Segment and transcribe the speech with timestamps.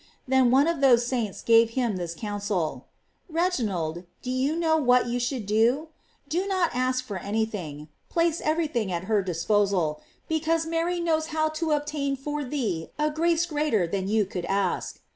[0.27, 2.87] Then one of those saints gave him this counsel:
[3.29, 5.89] "Re ginald, do you know what you should do?
[6.27, 11.27] Do not ask for any thing, place every thing at her disposal, because Mary knows
[11.27, 15.03] how to obtain for thee a grace greater than you could ask."